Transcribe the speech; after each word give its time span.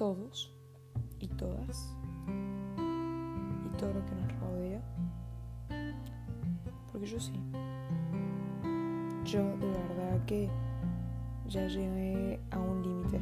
todos 0.00 0.50
y 1.18 1.28
todas 1.28 1.94
y 2.26 3.68
todo 3.76 3.92
lo 3.92 4.06
que 4.06 4.14
nos 4.14 4.40
rodea. 4.40 4.82
Porque 6.90 7.06
yo 7.06 7.20
sí. 7.20 7.34
Yo 9.26 9.42
de 9.58 9.66
verdad 9.66 10.24
que 10.24 10.48
ya 11.48 11.66
llegué 11.66 12.40
a 12.50 12.58
un 12.58 12.82
límite. 12.82 13.20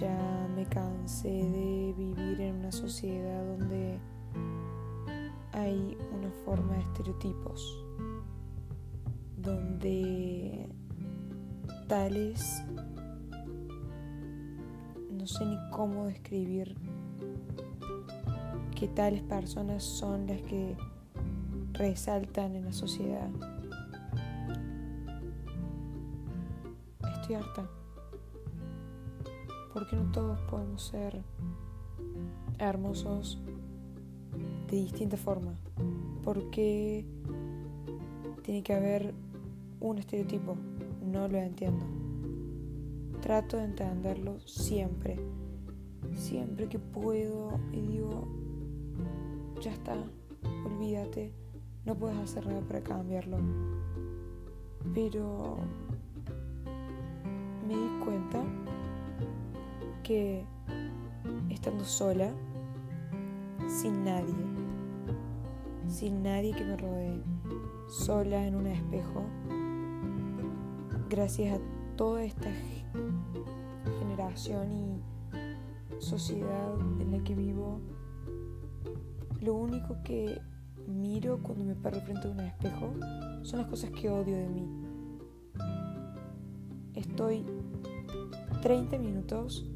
Ya 0.00 0.48
me 0.56 0.64
cansé 0.64 1.28
de 1.28 1.94
vivir 1.94 2.40
en 2.40 2.56
una 2.60 2.72
sociedad 2.72 3.44
donde 3.44 3.98
hay 5.52 5.98
una 6.16 6.30
forma 6.46 6.76
de 6.76 6.80
estereotipos, 6.80 7.84
donde 9.36 10.66
tales, 11.88 12.64
no 15.22 15.28
sé 15.28 15.46
ni 15.46 15.56
cómo 15.70 16.06
describir 16.06 16.74
que 18.74 18.88
tales 18.88 19.22
personas 19.22 19.84
son 19.84 20.26
las 20.26 20.42
que 20.42 20.76
resaltan 21.74 22.56
en 22.56 22.64
la 22.64 22.72
sociedad. 22.72 23.30
Estoy 27.14 27.36
harta. 27.36 27.70
Porque 29.72 29.94
no 29.94 30.10
todos 30.10 30.40
podemos 30.50 30.82
ser 30.82 31.22
hermosos 32.58 33.38
de 34.68 34.76
distinta 34.76 35.16
forma? 35.16 35.54
Porque 36.24 37.06
tiene 38.42 38.64
que 38.64 38.74
haber 38.74 39.14
un 39.78 39.98
estereotipo? 39.98 40.56
No 41.00 41.28
lo 41.28 41.38
entiendo. 41.38 41.91
Trato 43.22 43.56
de 43.56 43.64
entenderlo 43.64 44.40
siempre. 44.40 45.16
Siempre 46.12 46.68
que 46.68 46.80
puedo 46.80 47.58
y 47.72 47.80
digo, 47.80 48.26
ya 49.60 49.70
está, 49.70 49.96
olvídate, 50.66 51.32
no 51.84 51.94
puedes 51.94 52.18
hacer 52.18 52.44
nada 52.46 52.60
para 52.62 52.82
cambiarlo. 52.82 53.38
Pero 54.92 55.56
me 57.66 57.74
di 57.74 58.04
cuenta 58.04 58.42
que 60.02 60.44
estando 61.48 61.84
sola, 61.84 62.28
sin 63.68 64.04
nadie, 64.04 64.34
sin 65.86 66.24
nadie 66.24 66.52
que 66.52 66.64
me 66.64 66.76
rodee, 66.76 67.22
sola 67.88 68.44
en 68.44 68.56
un 68.56 68.66
espejo, 68.66 69.22
gracias 71.08 71.56
a 71.56 71.81
toda 71.96 72.24
esta 72.24 72.50
generación 73.98 74.72
y 74.72 75.02
sociedad 75.98 76.74
en 77.00 77.12
la 77.12 77.22
que 77.24 77.34
vivo, 77.34 77.80
lo 79.40 79.54
único 79.54 79.96
que 80.04 80.40
miro 80.86 81.38
cuando 81.42 81.64
me 81.64 81.74
paro 81.74 82.00
frente 82.00 82.28
a 82.28 82.30
un 82.30 82.40
espejo 82.40 82.94
son 83.42 83.60
las 83.60 83.68
cosas 83.68 83.90
que 83.90 84.08
odio 84.08 84.36
de 84.36 84.48
mí. 84.48 84.68
Estoy 86.94 87.44
30 88.62 88.98
minutos 88.98 89.66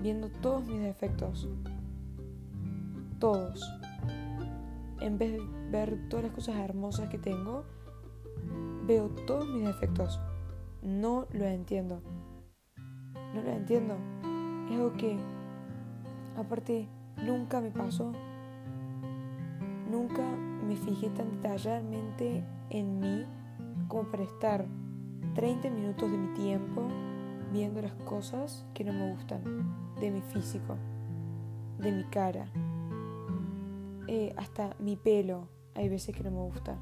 viendo 0.00 0.28
todos 0.30 0.66
mis 0.66 0.80
defectos. 0.80 1.48
Todos. 3.18 3.60
En 5.00 5.18
vez 5.18 5.32
de 5.32 5.40
ver 5.70 6.08
todas 6.08 6.26
las 6.26 6.34
cosas 6.34 6.56
hermosas 6.56 7.08
que 7.08 7.18
tengo, 7.18 7.64
veo 8.86 9.08
todos 9.26 9.48
mis 9.48 9.64
defectos. 9.64 10.20
No 10.88 11.26
lo 11.32 11.44
entiendo. 11.44 12.00
No 13.34 13.42
lo 13.42 13.50
entiendo. 13.50 13.98
Es 14.70 14.72
algo 14.72 14.94
que, 14.94 15.18
aparte, 16.34 16.88
nunca 17.22 17.60
me 17.60 17.70
pasó. 17.70 18.10
Nunca 19.90 20.22
me 20.66 20.76
fijé 20.76 21.10
tan 21.10 21.30
detalladamente 21.32 22.42
en 22.70 23.00
mí 23.00 23.26
como 23.86 24.04
para 24.10 24.22
estar 24.22 24.64
30 25.34 25.68
minutos 25.68 26.10
de 26.10 26.16
mi 26.16 26.32
tiempo 26.32 26.88
viendo 27.52 27.82
las 27.82 27.92
cosas 28.06 28.64
que 28.72 28.82
no 28.82 28.94
me 28.94 29.12
gustan 29.12 29.42
de 30.00 30.10
mi 30.10 30.22
físico, 30.22 30.74
de 31.78 31.92
mi 31.92 32.04
cara, 32.04 32.50
eh, 34.06 34.32
hasta 34.38 34.74
mi 34.78 34.96
pelo. 34.96 35.48
Hay 35.74 35.90
veces 35.90 36.16
que 36.16 36.24
no 36.24 36.30
me 36.30 36.40
gusta. 36.40 36.78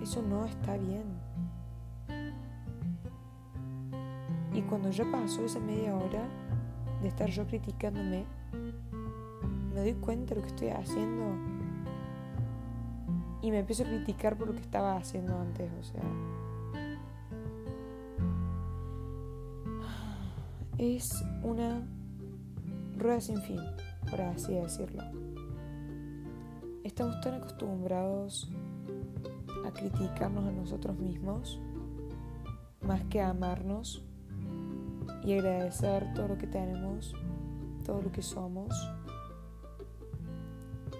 Eso 0.00 0.22
no 0.22 0.46
está 0.46 0.78
bien. 0.78 1.19
Cuando 4.70 4.88
yo 4.90 5.10
paso 5.10 5.44
esa 5.44 5.58
media 5.58 5.96
hora 5.96 6.28
de 7.02 7.08
estar 7.08 7.28
yo 7.28 7.44
criticándome, 7.44 8.24
me 9.74 9.80
doy 9.80 9.94
cuenta 9.94 10.34
de 10.34 10.40
lo 10.40 10.46
que 10.46 10.54
estoy 10.54 10.68
haciendo 10.68 11.34
y 13.42 13.50
me 13.50 13.58
empiezo 13.58 13.82
a 13.82 13.86
criticar 13.86 14.38
por 14.38 14.46
lo 14.46 14.54
que 14.54 14.60
estaba 14.60 14.96
haciendo 14.96 15.36
antes, 15.36 15.68
o 15.72 15.82
sea. 15.82 16.02
Es 20.78 21.22
una 21.42 21.84
rueda 22.96 23.20
sin 23.20 23.42
fin, 23.42 23.60
por 24.08 24.20
así 24.20 24.54
decirlo. 24.54 25.02
Estamos 26.84 27.20
tan 27.22 27.34
acostumbrados 27.34 28.48
a 29.66 29.72
criticarnos 29.72 30.46
a 30.46 30.52
nosotros 30.52 30.96
mismos, 30.96 31.60
más 32.82 33.02
que 33.06 33.20
a 33.20 33.30
amarnos 33.30 34.04
y 35.24 35.34
agradecer 35.34 36.12
todo 36.14 36.28
lo 36.28 36.38
que 36.38 36.46
tenemos, 36.46 37.14
todo 37.84 38.02
lo 38.02 38.12
que 38.12 38.22
somos. 38.22 38.68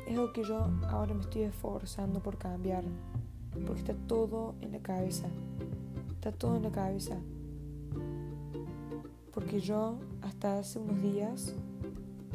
Es 0.06 0.16
algo 0.16 0.32
que 0.32 0.42
yo 0.44 0.68
ahora 0.88 1.14
me 1.14 1.20
estoy 1.20 1.42
esforzando 1.42 2.20
por 2.20 2.36
cambiar, 2.36 2.84
porque 3.66 3.80
está 3.80 3.94
todo 3.94 4.54
en 4.60 4.72
la 4.72 4.80
cabeza, 4.80 5.28
está 6.12 6.32
todo 6.32 6.56
en 6.56 6.64
la 6.64 6.72
cabeza. 6.72 7.16
Porque 9.32 9.60
yo 9.60 9.98
hasta 10.22 10.58
hace 10.58 10.80
unos 10.80 11.00
días 11.00 11.54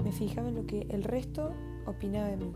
me 0.03 0.11
fijaba 0.11 0.47
en 0.47 0.55
lo 0.55 0.65
que 0.65 0.87
el 0.89 1.03
resto 1.03 1.51
opinaba 1.85 2.27
de 2.27 2.37
mí. 2.37 2.51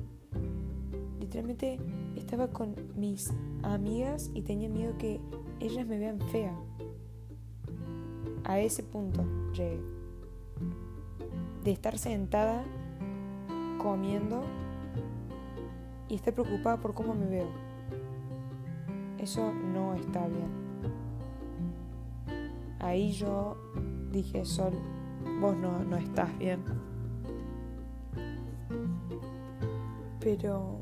Literalmente 1.19 1.79
estaba 2.16 2.47
con 2.47 2.75
mis 2.95 3.31
amigas 3.63 4.31
y 4.34 4.41
tenía 4.41 4.69
miedo 4.69 4.97
que 4.97 5.19
ellas 5.59 5.85
me 5.85 6.00
vean 6.00 6.19
fea. 6.31 6.57
A 8.50 8.58
ese 8.58 8.82
punto 8.82 9.24
llegué. 9.54 9.80
De 11.64 11.70
estar 11.70 12.00
sentada 12.00 12.64
comiendo 13.78 14.42
y 16.08 16.16
estar 16.16 16.34
preocupada 16.34 16.78
por 16.78 16.96
cómo 16.96 17.14
me 17.14 17.28
veo. 17.28 17.48
Eso 19.20 19.54
no 19.54 19.94
está 19.94 20.28
bien. 20.28 20.50
Ahí 22.80 23.12
yo 23.12 23.56
dije, 24.12 24.44
Sol, 24.46 24.74
vos 25.40 25.56
no, 25.56 25.84
no 25.84 25.98
estás 25.98 26.36
bien. 26.40 26.64
Pero 30.22 30.80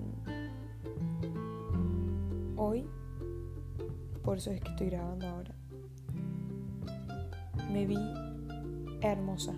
hoy, 2.55 2.87
por 4.23 4.37
eso 4.37 4.51
es 4.51 4.61
que 4.61 4.69
estoy 4.69 4.87
grabando 4.87 5.27
ahora, 5.27 5.53
me 7.71 7.85
vi 7.85 7.97
hermosa. 9.01 9.53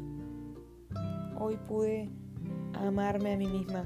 Hoy 1.40 1.58
pude 1.68 2.10
amarme 2.74 3.34
a 3.34 3.38
mí 3.38 3.48
misma. 3.48 3.86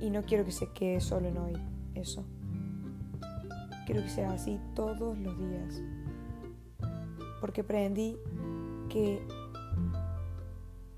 Y 0.00 0.10
no 0.10 0.22
quiero 0.22 0.44
que 0.44 0.52
se 0.52 0.70
quede 0.72 1.00
solo 1.00 1.28
en 1.28 1.38
hoy, 1.38 1.52
eso. 1.94 2.24
Quiero 3.86 4.02
que 4.02 4.10
sea 4.10 4.32
así 4.32 4.60
todos 4.74 5.18
los 5.18 5.38
días. 5.38 5.82
Porque 7.40 7.62
aprendí 7.62 8.16
que 8.88 9.26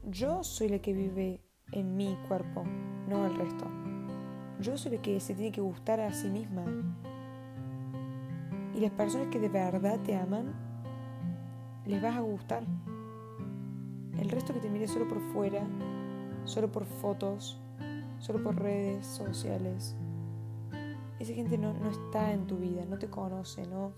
yo 0.05 0.43
soy 0.43 0.69
la 0.69 0.81
que 0.81 0.93
vive 0.93 1.41
en 1.73 1.97
mi 1.97 2.17
cuerpo, 2.29 2.65
no 3.09 3.27
el 3.27 3.37
resto. 3.37 3.67
Yo 4.61 4.77
soy 4.77 4.97
la 4.97 5.03
que 5.03 5.21
se 5.21 5.35
tiene 5.35 5.53
que 5.53 5.61
gustar 5.61 6.01
a 6.01 6.13
sí 6.13 6.29
misma. 6.29 6.65
Y 8.75 8.81
las 8.81 8.91
personas 8.93 9.29
que 9.29 9.39
de 9.39 9.49
verdad 9.49 10.01
te 10.01 10.17
aman, 10.17 10.53
les 11.91 12.01
vas 12.01 12.17
a 12.17 12.21
gustar. 12.21 12.63
El 14.17 14.31
resto 14.31 14.55
que 14.55 14.61
te 14.61 14.71
mire 14.71 14.87
solo 14.87 15.09
por 15.09 15.21
fuera, 15.33 15.67
solo 16.45 16.71
por 16.71 16.85
fotos, 16.85 17.61
solo 18.19 18.43
por 18.43 18.55
redes 18.55 19.05
sociales, 19.07 19.97
esa 21.19 21.35
gente 21.35 21.59
no, 21.59 21.75
no 21.75 21.91
está 21.91 22.33
en 22.33 22.47
tu 22.47 22.57
vida, 22.57 22.85
no 22.89 22.99
te 22.99 23.11
conoce, 23.11 23.67
no 23.67 23.93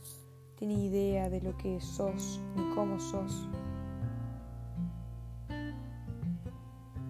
tiene 0.56 0.74
idea 0.74 1.28
de 1.28 1.40
lo 1.42 1.56
que 1.58 1.80
sos 1.80 2.40
ni 2.56 2.74
cómo 2.74 2.98
sos. 2.98 3.46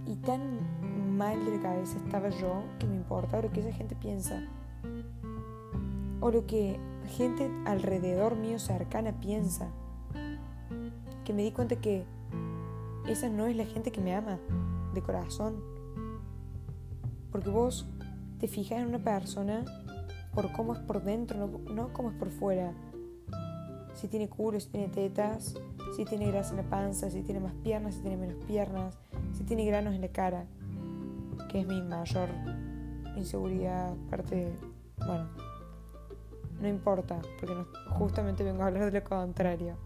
Y 0.07 0.17
tan 0.17 1.17
mal 1.17 1.45
de 1.45 1.57
la 1.57 1.63
cabeza 1.63 1.97
estaba 1.99 2.29
yo 2.29 2.65
que 2.81 2.87
me 2.87 2.97
importa 2.97 3.41
lo 3.41 3.53
que 3.53 3.61
esa 3.61 3.73
gente 3.73 3.95
piensa. 3.95 4.43
O 6.21 6.31
lo 6.31 6.45
que 6.47 6.79
gente 7.17 7.51
alrededor 7.67 8.37
mío 8.37 8.59
cercana 8.59 9.13
piensa. 9.21 9.71
Que 11.25 11.33
me 11.33 11.43
di 11.43 11.53
cuenta 11.53 11.77
que 11.77 12.05
esa 13.07 13.29
no 13.29 13.47
es 13.47 13.57
la 13.57 13.65
gente 13.65 13.91
que 13.93 14.01
me 14.01 14.15
ama 14.15 14.39
de 14.95 15.03
corazón. 15.03 15.63
Porque 17.31 17.51
vos 17.51 17.87
te 18.39 18.49
fijas 18.49 18.81
en 18.81 18.89
una 18.89 18.99
persona 18.99 19.65
por 20.35 20.53
cómo 20.53 20.75
es 20.75 20.81
por 20.81 21.03
dentro, 21.03 21.39
no, 21.39 21.59
no 21.73 21.93
cómo 21.93 22.11
es 22.11 22.17
por 22.17 22.31
fuera. 22.31 22.73
Si 23.95 24.09
tiene 24.09 24.29
culo, 24.29 24.59
si 24.59 24.69
tiene 24.69 24.89
tetas, 24.89 25.55
si 25.97 26.05
tiene 26.05 26.31
grasa 26.31 26.51
en 26.51 26.57
la 26.59 26.71
panza, 26.71 27.11
si 27.11 27.23
tiene 27.23 27.41
más 27.41 27.55
piernas, 27.63 27.95
si 27.95 28.01
tiene 28.01 28.17
menos 28.17 28.43
piernas, 28.47 28.99
si 29.33 29.45
tiene 29.45 29.65
granos 29.67 29.95
en 29.95 30.01
la 30.01 30.09
cara, 30.09 30.47
que 31.51 31.61
es 31.61 31.67
mi 31.67 31.83
mayor 31.83 32.29
inseguridad, 33.17 33.95
parte, 34.09 34.53
bueno, 34.99 35.29
no 36.61 36.69
importa, 36.69 37.21
porque 37.39 37.55
justamente 37.91 38.43
vengo 38.43 38.63
a 38.63 38.67
hablar 38.67 38.91
de 38.91 39.01
lo 39.01 39.05
contrario. 39.05 39.77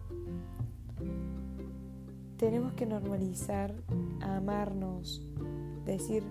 Tenemos 2.37 2.75
que 2.75 2.85
normalizar 2.85 3.75
amarnos, 4.21 5.23
decir, 5.87 6.23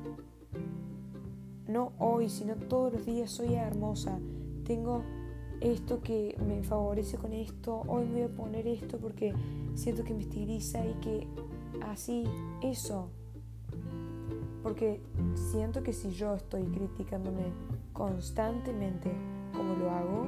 no 1.68 1.94
hoy, 1.98 2.30
sino 2.30 2.56
todos 2.56 2.94
los 2.94 3.06
días 3.07 3.31
soy 3.31 3.56
hermosa, 3.56 4.19
tengo 4.66 5.02
esto 5.62 6.02
que 6.02 6.38
me 6.46 6.62
favorece 6.62 7.18
con 7.18 7.34
esto, 7.34 7.81
hoy 7.88 8.06
me 8.06 8.13
voy 8.13 8.22
a 8.22 8.36
poner 8.36 8.68
esto 8.68 9.00
porque 9.00 9.34
siento 9.74 10.04
que 10.04 10.13
me 10.13 10.22
estiliza 10.22 10.86
y 10.86 10.94
que 11.02 11.28
así, 11.81 12.25
eso. 12.62 13.10
Porque 14.62 15.01
siento 15.51 15.81
que 15.81 15.94
si 15.94 16.12
yo 16.12 16.36
estoy 16.36 16.66
criticándome 16.66 17.46
constantemente 17.94 19.12
como 19.56 19.74
lo 19.74 19.90
hago, 19.90 20.28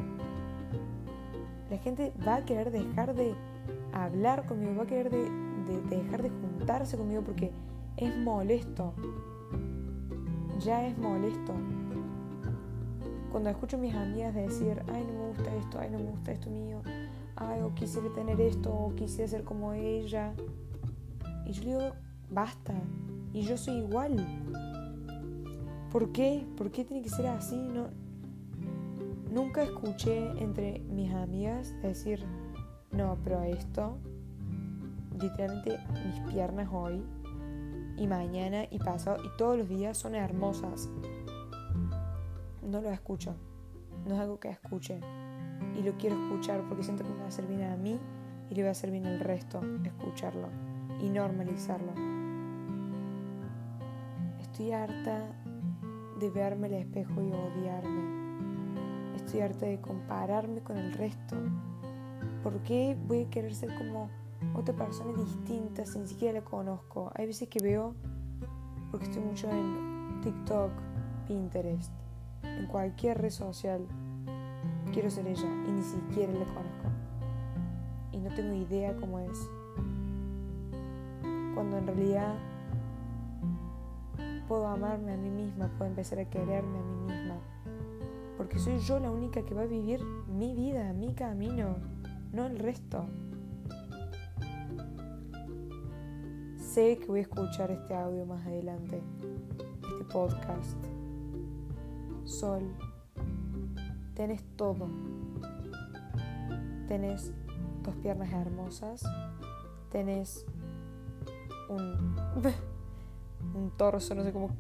la 1.70 1.78
gente 1.78 2.14
va 2.26 2.38
a 2.38 2.46
querer 2.46 2.72
dejar 2.72 3.14
de 3.14 3.36
hablar 3.94 4.46
conmigo, 4.48 4.76
va 4.76 4.84
a 4.84 4.88
querer 4.88 5.10
de, 5.12 5.47
dejar 5.90 6.24
de 6.24 6.30
juntarse 6.30 6.98
conmigo 6.98 7.22
porque 7.24 7.52
es 7.98 8.16
molesto. 8.18 8.94
Ya 10.60 10.86
es 10.88 10.98
molesto. 10.98 11.54
Cuando 13.32 13.50
escucho 13.50 13.78
a 13.78 13.80
mis 13.80 13.94
amigas 13.94 14.34
decir, 14.34 14.82
ay, 14.88 15.06
no 15.06 15.14
me 15.14 15.28
gusta 15.30 15.56
esto, 15.56 15.80
ay, 15.80 15.90
no 15.92 16.00
me 16.00 16.12
gusta 16.12 16.32
esto 16.32 16.50
mío, 16.50 16.82
ay, 17.36 17.62
o 17.62 17.74
quisiera 17.76 18.10
tener 18.14 18.40
esto, 18.42 18.74
o 18.74 18.96
quisiera 18.96 19.28
ser 19.28 19.44
como 19.44 19.74
ella. 19.74 20.34
Y 21.46 21.52
yo 21.52 21.64
digo, 21.64 21.80
basta. 22.30 22.74
Y 23.34 23.42
yo 23.42 23.58
soy 23.58 23.76
igual. 23.76 24.16
¿Por 25.92 26.12
qué? 26.12 26.46
¿Por 26.58 26.72
qué 26.72 26.84
tiene 26.86 27.04
que 27.04 27.10
ser 27.10 27.28
así? 27.28 27.56
No, 27.58 27.88
nunca 29.32 29.64
escuché 29.64 30.32
entre 30.42 30.80
mis 30.90 31.12
amigas 31.14 31.74
decir, 31.82 32.24
no, 32.92 33.18
pero 33.24 33.42
esto, 33.44 33.98
literalmente 35.20 35.80
mis 36.06 36.20
piernas 36.32 36.70
hoy 36.72 37.04
y 37.98 38.08
mañana 38.08 38.66
y 38.70 38.80
pasado 38.80 39.24
y 39.24 39.30
todos 39.38 39.58
los 39.58 39.68
días 39.68 39.98
son 39.98 40.16
hermosas. 40.16 40.90
No 42.62 42.82
lo 42.82 42.90
escucho, 42.90 43.36
no 44.06 44.16
es 44.16 44.20
algo 44.20 44.40
que 44.40 44.50
escuche 44.50 45.00
y 45.76 45.84
lo 45.84 45.94
quiero 45.98 46.16
escuchar 46.24 46.62
porque 46.68 46.84
siento 46.84 47.04
que 47.04 47.10
me 47.10 47.18
va 47.18 47.26
a 47.26 47.28
hacer 47.28 47.46
bien 47.48 47.64
a 47.64 47.76
mí 47.76 48.00
y 48.50 48.56
le 48.56 48.64
va 48.64 48.70
a 48.70 48.72
hacer 48.72 48.92
bien 48.92 49.06
al 49.06 49.20
resto 49.20 49.62
escucharlo 49.84 50.50
y 51.02 51.10
normalizarlo. 51.10 51.94
Estoy 54.42 54.72
harta 54.72 55.24
de 56.20 56.30
verme 56.30 56.68
al 56.68 56.74
espejo 56.74 57.22
y 57.22 57.32
odiarme. 57.32 59.16
Estoy 59.16 59.42
harta 59.42 59.66
de 59.66 59.80
compararme 59.80 60.62
con 60.62 60.78
el 60.78 60.94
resto. 60.94 61.36
¿Por 62.44 62.64
qué 62.64 62.98
voy 63.08 63.24
a 63.24 63.30
querer 63.30 63.54
ser 63.54 63.76
como 63.78 64.10
otra 64.54 64.76
persona 64.76 65.14
distinta 65.14 65.86
si 65.86 66.00
ni 66.00 66.08
siquiera 66.08 66.40
la 66.40 66.46
conozco? 66.46 67.12
Hay 67.16 67.28
veces 67.28 67.48
que 67.50 67.60
veo, 67.60 67.96
porque 68.92 69.06
estoy 69.06 69.24
mucho 69.24 69.50
en 69.50 70.22
TikTok, 70.22 70.72
Pinterest, 71.28 71.92
en 72.44 72.68
cualquier 72.68 73.22
red 73.22 73.30
social, 73.30 73.86
quiero 74.94 75.10
ser 75.10 75.28
ella 75.28 75.48
y 75.68 75.72
ni 75.72 75.84
siquiera 75.84 76.34
la 76.34 76.46
conozco. 76.46 76.90
Y 78.12 78.20
no 78.20 78.34
tengo 78.34 78.56
idea 78.56 78.96
cómo 78.96 79.20
es. 79.20 79.50
Cuando 81.54 81.78
en 81.78 81.88
realidad 81.88 82.36
puedo 84.48 84.68
amarme 84.68 85.14
a 85.14 85.18
mí 85.18 85.30
misma, 85.30 85.70
puedo 85.78 85.90
empezar 85.90 86.20
a 86.20 86.26
quererme 86.26 86.80
a 86.80 86.84
mí 86.84 87.14
misma. 87.14 87.36
Porque 88.38 88.60
soy 88.60 88.80
yo 88.80 89.00
la 89.00 89.12
única 89.12 89.44
que 89.44 89.54
va 89.54 89.64
a 89.64 89.68
vivir 89.68 90.02
mi 90.28 90.56
vida, 90.56 90.94
mi 90.94 91.14
camino, 91.14 91.78
no 92.32 92.46
el 92.46 92.60
resto. 92.60 93.08
Sé 96.78 97.00
que 97.00 97.08
voy 97.08 97.22
a 97.22 97.24
escuchar 97.24 97.72
este 97.72 97.96
audio 97.96 98.24
más 98.28 98.46
adelante, 98.46 99.02
este 99.82 100.04
podcast. 100.14 100.78
Sol, 102.24 102.72
tenés 104.14 104.44
todo. 104.56 104.88
Tenés 106.88 107.34
dos 107.82 107.96
piernas 107.96 108.32
hermosas, 108.32 109.04
tenés 109.90 110.46
un 111.68 112.16
un 113.56 113.72
torso, 113.76 114.14
no 114.14 114.24
sé 114.24 114.32
cómo 114.32 114.52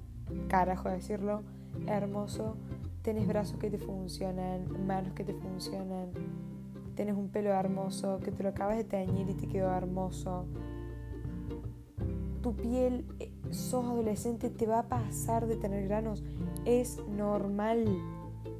carajo 0.48 0.90
decirlo, 0.90 1.44
hermoso. 1.86 2.58
Tienes 3.04 3.28
brazos 3.28 3.60
que 3.60 3.70
te 3.70 3.78
funcionan, 3.78 4.88
manos 4.88 5.14
que 5.14 5.24
te 5.24 5.36
funcionan. 5.36 6.10
Tienes 6.96 7.16
un 7.16 7.30
pelo 7.30 7.52
hermoso 7.52 8.20
que 8.22 8.32
te 8.32 8.42
lo 8.42 8.50
acabas 8.50 8.78
de 8.78 8.86
teñir 8.86 9.30
y 9.30 9.36
te 9.36 9.48
quedó 9.48 9.72
hermoso. 9.72 10.48
Tu 12.48 12.56
piel, 12.56 13.06
eh, 13.20 13.30
sos 13.50 13.84
adolescente, 13.84 14.50
te 14.50 14.66
va 14.66 14.80
a 14.80 14.88
pasar 14.88 15.48
de 15.48 15.58
tener 15.58 15.86
granos. 15.86 16.24
Es 16.64 16.98
normal. 17.10 17.86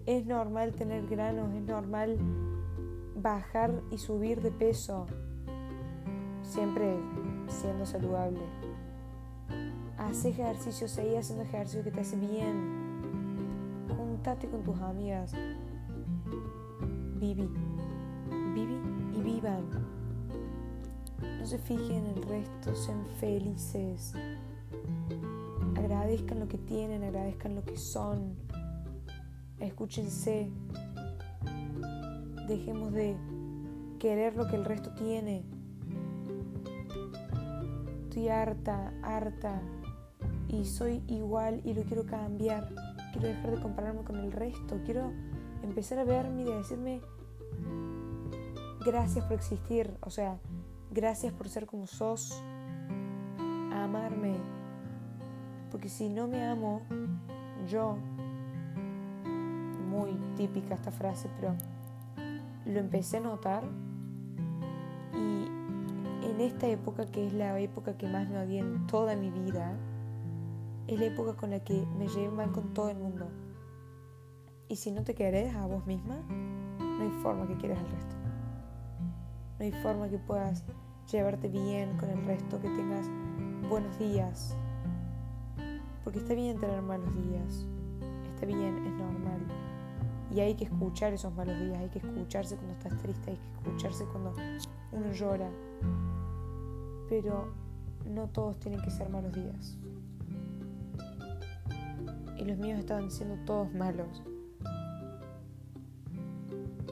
Es 0.06 0.26
normal 0.26 0.74
tener 0.74 1.08
granos, 1.08 1.54
es 1.54 1.62
normal 1.62 2.18
bajar 3.16 3.82
y 3.90 3.98
subir 3.98 4.42
de 4.42 4.52
peso. 4.52 5.06
Siempre 6.42 6.98
siendo 7.48 7.86
saludable. 7.86 8.42
Haz 9.98 10.26
ejercicio, 10.26 10.90
seguí 10.90 11.16
haciendo 11.16 11.46
ejercicio 11.46 11.82
que 11.82 11.92
te 11.92 12.02
hace 12.02 12.18
bien. 12.18 13.88
Juntate 13.96 14.50
con 14.50 14.64
tus 14.64 14.82
amigas. 14.82 15.34
Vivi. 17.22 17.50
Vivi 18.54 18.82
y 19.16 19.22
vivan. 19.22 19.97
No 21.22 21.46
se 21.46 21.58
fijen 21.58 22.06
en 22.06 22.18
el 22.18 22.24
resto, 22.24 22.76
sean 22.76 23.06
felices. 23.20 24.14
Agradezcan 25.76 26.40
lo 26.40 26.48
que 26.48 26.58
tienen, 26.58 27.04
agradezcan 27.04 27.56
lo 27.56 27.64
que 27.64 27.78
son. 27.78 28.36
Escúchense. 29.60 30.50
Dejemos 32.48 32.94
de 32.94 33.16
querer 34.00 34.36
lo 34.36 34.48
que 34.48 34.56
el 34.56 34.66
resto 34.66 34.92
tiene. 34.92 35.44
Estoy 38.04 38.30
harta, 38.30 38.94
harta 39.04 39.62
y 40.48 40.66
soy 40.66 41.04
igual 41.08 41.62
y 41.64 41.74
lo 41.74 41.84
quiero 41.84 42.06
cambiar. 42.06 42.70
Quiero 43.12 43.28
dejar 43.28 43.56
de 43.56 43.62
compararme 43.62 44.04
con 44.04 44.18
el 44.18 44.32
resto. 44.32 44.80
Quiero 44.86 45.12
empezar 45.64 46.00
a 46.00 46.04
verme 46.04 46.44
y 46.44 46.46
decirme 46.46 47.02
gracias 48.86 49.26
por 49.26 49.36
existir. 49.36 49.98
O 50.02 50.10
sea, 50.10 50.40
gracias 50.98 51.32
por 51.32 51.48
ser 51.48 51.68
como 51.68 51.86
sos. 51.86 52.42
A 53.72 53.84
amarme. 53.84 54.36
Porque 55.70 55.90
si 55.90 56.10
no 56.10 56.28
me 56.28 56.44
amo, 56.44 56.82
yo, 57.70 57.98
muy 59.92 60.18
típica 60.36 60.74
esta 60.74 60.92
frase, 60.92 61.30
pero 61.36 61.54
lo 62.66 62.80
empecé 62.80 63.18
a 63.18 63.20
notar. 63.20 63.64
Y 65.14 66.26
en 66.26 66.42
esta 66.42 66.66
época, 66.66 67.06
que 67.06 67.28
es 67.28 67.34
la 67.34 67.60
época 67.60 67.96
que 67.96 68.08
más 68.08 68.28
me 68.28 68.40
odié 68.40 68.60
en 68.60 68.88
toda 68.88 69.16
mi 69.16 69.30
vida, 69.30 69.78
es 70.88 71.00
la 71.00 71.06
época 71.06 71.36
con 71.36 71.52
la 71.52 71.60
que 71.60 71.86
me 72.00 72.08
llevo 72.08 72.36
mal 72.36 72.52
con 72.52 72.74
todo 72.74 72.90
el 72.90 72.98
mundo. 72.98 73.28
Y 74.68 74.78
si 74.78 74.92
no 74.92 75.04
te 75.04 75.14
querés 75.14 75.56
a 75.56 75.68
vos 75.68 75.86
misma, 75.86 76.16
no 76.80 77.04
hay 77.04 77.12
forma 77.22 77.46
que 77.46 77.56
quieras 77.56 77.78
al 77.78 77.92
resto. 77.92 78.16
No 79.60 79.66
hay 79.66 79.72
forma 79.84 80.10
que 80.10 80.18
puedas 80.18 80.64
llevarte 81.12 81.48
bien 81.48 81.98
con 81.98 82.10
el 82.10 82.26
resto, 82.26 82.60
que 82.60 82.70
tengas 82.70 83.08
buenos 83.70 83.98
días. 84.00 84.56
Porque 86.04 86.20
está 86.20 86.34
bien 86.34 86.60
tener 86.60 86.82
malos 86.82 87.14
días. 87.16 87.66
Está 88.34 88.46
bien, 88.46 88.86
es 88.86 88.94
normal. 88.94 89.42
Y 90.34 90.40
hay 90.42 90.56
que 90.56 90.66
escuchar 90.66 91.14
esos 91.14 91.34
malos 91.34 91.60
días, 91.60 91.78
hay 91.78 91.90
que 91.90 92.00
escucharse 92.00 92.56
cuando 92.56 92.74
estás 92.74 92.98
triste, 93.02 93.32
hay 93.32 93.38
que 93.38 93.70
escucharse 93.70 94.06
cuando 94.06 94.34
uno 94.92 95.12
llora. 95.14 95.50
Pero 97.10 97.48
no 98.06 98.28
todos 98.28 98.60
tienen 98.60 98.82
que 98.82 98.92
ser 98.92 99.10
malos 99.10 99.34
días 99.34 99.78
y 102.38 102.46
los 102.46 102.58
míos 102.58 102.80
estaban 102.80 103.10
siendo 103.10 103.36
todos 103.46 103.74
malos. 103.74 104.22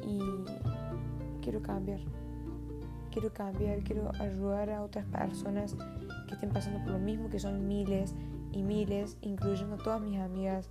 Y 0.05 0.19
quiero 1.41 1.61
cambiar. 1.61 1.99
Quiero 3.15 3.31
cambiar, 3.31 3.79
quiero 3.79 4.11
ayudar 4.19 4.69
a 4.71 4.83
otras 4.83 5.05
personas 5.05 5.73
que 6.27 6.33
estén 6.33 6.49
pasando 6.49 6.79
por 6.79 6.91
lo 6.91 6.99
mismo, 6.99 7.29
que 7.29 7.39
son 7.39 7.65
miles 7.65 8.13
y 8.51 8.61
miles, 8.61 9.15
incluyendo 9.21 9.75
a 9.75 9.77
todas 9.77 10.01
mis 10.01 10.19
amigas, 10.19 10.69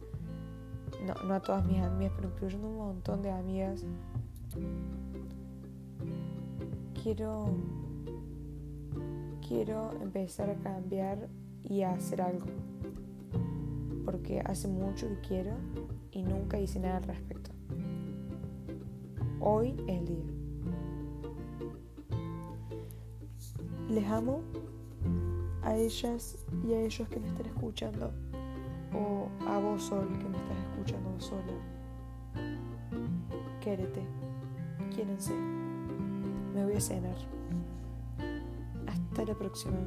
no, 1.06 1.14
no 1.26 1.32
a 1.32 1.40
todas 1.40 1.64
mis 1.64 1.80
amigas, 1.80 2.12
pero 2.14 2.28
incluyendo 2.28 2.68
un 2.68 2.76
montón 2.76 3.22
de 3.22 3.30
amigas. 3.30 3.82
Quiero, 7.02 7.46
quiero 9.48 9.92
empezar 10.02 10.50
a 10.50 10.54
cambiar 10.56 11.30
y 11.62 11.80
a 11.80 11.92
hacer 11.92 12.20
algo, 12.20 12.44
porque 14.04 14.40
hace 14.40 14.68
mucho 14.68 15.08
que 15.08 15.28
quiero 15.28 15.52
y 16.12 16.22
nunca 16.22 16.60
hice 16.60 16.78
nada 16.78 16.98
al 16.98 17.04
respecto. 17.04 17.52
Hoy 19.40 19.74
es 19.88 19.98
el 19.98 20.06
día. 20.06 20.33
Les 23.88 24.06
amo 24.06 24.40
a 25.62 25.76
ellas 25.76 26.38
y 26.66 26.72
a 26.72 26.80
ellos 26.80 27.08
que 27.08 27.20
me 27.20 27.28
están 27.28 27.46
escuchando 27.46 28.12
o 28.94 29.28
a 29.48 29.58
vos 29.58 29.82
Sol 29.82 30.08
que 30.18 30.28
me 30.28 30.36
estás 30.36 30.58
escuchando 30.70 31.20
sola. 31.20 31.42
Quérete, 33.60 34.06
quiérense. 34.94 35.34
Me 36.54 36.64
voy 36.64 36.74
a 36.74 36.80
cenar. 36.80 37.16
Hasta 38.86 39.24
la 39.24 39.34
próxima. 39.34 39.78